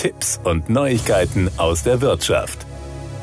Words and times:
Tipps 0.00 0.40
und 0.44 0.70
Neuigkeiten 0.70 1.50
aus 1.58 1.82
der 1.82 2.00
Wirtschaft. 2.00 2.64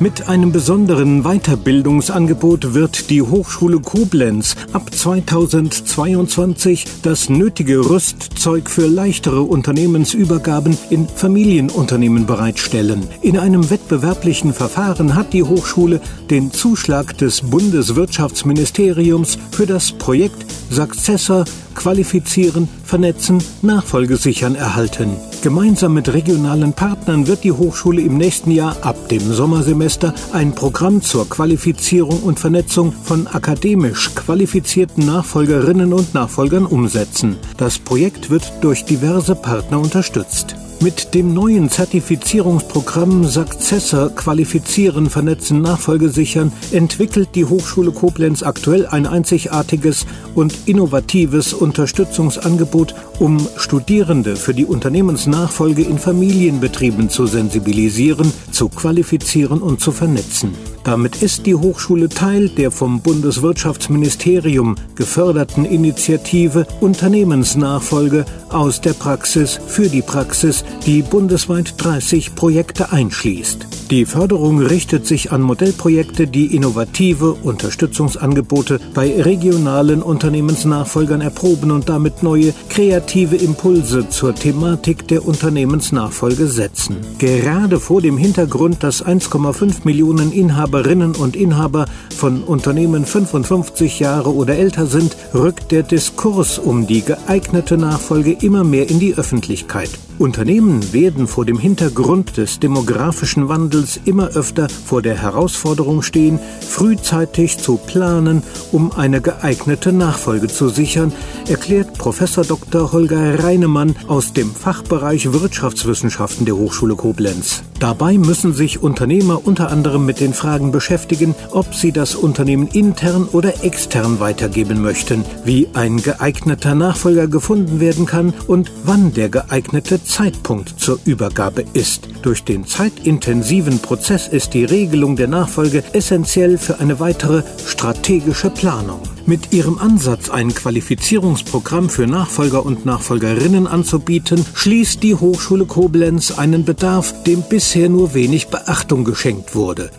Mit 0.00 0.28
einem 0.28 0.50
besonderen 0.50 1.22
Weiterbildungsangebot 1.22 2.74
wird 2.74 3.10
die 3.10 3.22
Hochschule 3.22 3.78
Koblenz 3.78 4.56
ab 4.72 4.92
2022 4.92 6.84
das 7.04 7.28
nötige 7.28 7.88
Rüstzeug 7.88 8.68
für 8.68 8.88
leichtere 8.88 9.42
Unternehmensübergaben 9.42 10.76
in 10.90 11.06
Familienunternehmen 11.06 12.26
bereitstellen. 12.26 13.06
In 13.22 13.38
einem 13.38 13.70
wettbewerblichen 13.70 14.52
Verfahren 14.52 15.14
hat 15.14 15.32
die 15.32 15.44
Hochschule 15.44 16.00
den 16.28 16.50
Zuschlag 16.50 17.16
des 17.18 17.42
Bundeswirtschaftsministeriums 17.42 19.38
für 19.52 19.66
das 19.66 19.92
Projekt 19.92 20.44
Successor 20.70 21.44
qualifizieren, 21.76 22.68
vernetzen, 22.82 23.40
Nachfolge 23.62 24.16
sichern 24.16 24.56
erhalten. 24.56 25.16
Gemeinsam 25.44 25.92
mit 25.92 26.10
regionalen 26.10 26.72
Partnern 26.72 27.26
wird 27.26 27.44
die 27.44 27.52
Hochschule 27.52 28.00
im 28.00 28.16
nächsten 28.16 28.50
Jahr 28.50 28.78
ab 28.80 29.10
dem 29.10 29.20
Sommersemester 29.30 30.14
ein 30.32 30.54
Programm 30.54 31.02
zur 31.02 31.28
Qualifizierung 31.28 32.22
und 32.22 32.40
Vernetzung 32.40 32.92
von 32.92 33.26
akademisch 33.26 34.14
qualifizierten 34.14 35.04
Nachfolgerinnen 35.04 35.92
und 35.92 36.14
Nachfolgern 36.14 36.64
umsetzen. 36.64 37.36
Das 37.58 37.78
Projekt 37.78 38.30
wird 38.30 38.50
durch 38.62 38.86
diverse 38.86 39.34
Partner 39.34 39.80
unterstützt. 39.80 40.56
Mit 40.84 41.14
dem 41.14 41.32
neuen 41.32 41.70
Zertifizierungsprogramm 41.70 43.24
Successor 43.24 44.10
Qualifizieren, 44.10 45.08
Vernetzen, 45.08 45.62
Nachfolge 45.62 46.10
sichern 46.10 46.52
entwickelt 46.72 47.30
die 47.34 47.46
Hochschule 47.46 47.90
Koblenz 47.90 48.42
aktuell 48.42 48.86
ein 48.86 49.06
einzigartiges 49.06 50.04
und 50.34 50.54
innovatives 50.66 51.54
Unterstützungsangebot, 51.54 52.94
um 53.18 53.38
Studierende 53.56 54.36
für 54.36 54.52
die 54.52 54.66
Unternehmensnachfolge 54.66 55.80
in 55.80 55.98
Familienbetrieben 55.98 57.08
zu 57.08 57.26
sensibilisieren, 57.26 58.30
zu 58.50 58.68
qualifizieren 58.68 59.62
und 59.62 59.80
zu 59.80 59.90
vernetzen. 59.90 60.52
Damit 60.84 61.22
ist 61.22 61.46
die 61.46 61.54
Hochschule 61.54 62.10
Teil 62.10 62.50
der 62.50 62.70
vom 62.70 63.00
Bundeswirtschaftsministerium 63.00 64.74
geförderten 64.96 65.64
Initiative 65.64 66.66
Unternehmensnachfolge 66.80 68.26
aus 68.54 68.80
der 68.80 68.94
Praxis 68.94 69.60
für 69.66 69.88
die 69.88 70.02
Praxis, 70.02 70.64
die 70.86 71.02
bundesweit 71.02 71.74
30 71.78 72.34
Projekte 72.34 72.92
einschließt. 72.92 73.83
Die 73.90 74.06
Förderung 74.06 74.60
richtet 74.60 75.06
sich 75.06 75.30
an 75.30 75.42
Modellprojekte, 75.42 76.26
die 76.26 76.56
innovative 76.56 77.34
Unterstützungsangebote 77.34 78.80
bei 78.94 79.20
regionalen 79.20 80.02
Unternehmensnachfolgern 80.02 81.20
erproben 81.20 81.70
und 81.70 81.90
damit 81.90 82.22
neue 82.22 82.54
kreative 82.70 83.36
Impulse 83.36 84.08
zur 84.08 84.34
Thematik 84.34 85.06
der 85.08 85.26
Unternehmensnachfolge 85.26 86.46
setzen. 86.46 86.96
Gerade 87.18 87.78
vor 87.78 88.00
dem 88.00 88.16
Hintergrund, 88.16 88.82
dass 88.82 89.04
1,5 89.04 89.84
Millionen 89.84 90.32
Inhaberinnen 90.32 91.14
und 91.14 91.36
Inhaber 91.36 91.84
von 92.16 92.42
Unternehmen 92.42 93.04
55 93.04 94.00
Jahre 94.00 94.34
oder 94.34 94.56
älter 94.56 94.86
sind, 94.86 95.14
rückt 95.34 95.72
der 95.72 95.82
Diskurs 95.82 96.58
um 96.58 96.86
die 96.86 97.02
geeignete 97.02 97.76
Nachfolge 97.76 98.32
immer 98.40 98.64
mehr 98.64 98.88
in 98.88 98.98
die 98.98 99.14
Öffentlichkeit. 99.14 99.90
Unternehmen 100.18 100.92
werden 100.92 101.26
vor 101.26 101.44
dem 101.44 101.58
Hintergrund 101.58 102.36
des 102.36 102.60
demografischen 102.60 103.48
Wandels 103.48 103.98
immer 104.04 104.28
öfter 104.28 104.68
vor 104.68 105.02
der 105.02 105.20
Herausforderung 105.20 106.02
stehen, 106.02 106.38
frühzeitig 106.60 107.58
zu 107.58 107.76
planen, 107.76 108.42
um 108.70 108.92
eine 108.92 109.20
geeignete 109.20 109.92
Nachfolge 109.92 110.46
zu 110.48 110.68
sichern, 110.68 111.12
erklärt 111.48 111.98
Professor 111.98 112.44
Dr. 112.44 112.92
Holger 112.92 113.42
Reinemann 113.42 113.96
aus 114.06 114.32
dem 114.32 114.54
Fachbereich 114.54 115.32
Wirtschaftswissenschaften 115.32 116.46
der 116.46 116.56
Hochschule 116.56 116.94
Koblenz. 116.94 117.62
Dabei 117.80 118.16
müssen 118.16 118.54
sich 118.54 118.82
Unternehmer 118.82 119.46
unter 119.46 119.70
anderem 119.70 120.06
mit 120.06 120.20
den 120.20 120.32
Fragen 120.32 120.70
beschäftigen, 120.70 121.34
ob 121.50 121.74
sie 121.74 121.92
das 121.92 122.14
Unternehmen 122.14 122.68
intern 122.68 123.28
oder 123.30 123.64
extern 123.64 124.20
weitergeben 124.20 124.80
möchten, 124.80 125.24
wie 125.44 125.68
ein 125.74 125.96
geeigneter 125.98 126.74
Nachfolger 126.74 127.26
gefunden 127.26 127.80
werden 127.80 128.06
kann 128.06 128.32
und 128.46 128.70
wann 128.84 129.12
der 129.12 129.28
geeignete 129.28 130.03
Zeitpunkt 130.04 130.78
zur 130.78 130.98
Übergabe 131.04 131.64
ist. 131.72 132.08
Durch 132.22 132.44
den 132.44 132.66
zeitintensiven 132.66 133.80
Prozess 133.80 134.28
ist 134.28 134.54
die 134.54 134.64
Regelung 134.64 135.16
der 135.16 135.28
Nachfolge 135.28 135.82
essentiell 135.92 136.58
für 136.58 136.80
eine 136.80 137.00
weitere 137.00 137.42
strategische 137.66 138.50
Planung. 138.50 139.00
Mit 139.26 139.52
ihrem 139.52 139.78
Ansatz, 139.78 140.30
ein 140.30 140.54
Qualifizierungsprogramm 140.54 141.88
für 141.88 142.06
Nachfolger 142.06 142.64
und 142.64 142.84
Nachfolgerinnen 142.84 143.66
anzubieten, 143.66 144.44
schließt 144.54 145.02
die 145.02 145.14
Hochschule 145.14 145.64
Koblenz 145.64 146.30
einen 146.38 146.64
Bedarf, 146.64 147.24
dem 147.24 147.42
bisher 147.42 147.88
nur 147.88 148.14
wenig 148.14 148.48
Beachtung 148.48 149.04
geschenkt 149.04 149.54
wurde. 149.54 149.90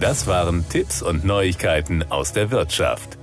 Das 0.00 0.28
waren 0.28 0.64
Tipps 0.68 1.02
und 1.02 1.24
Neuigkeiten 1.24 2.04
aus 2.08 2.32
der 2.32 2.52
Wirtschaft. 2.52 3.17